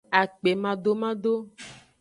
[0.19, 1.33] Akpemadomado.